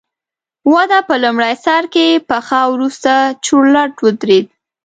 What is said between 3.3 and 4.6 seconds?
چورلټ ودرېده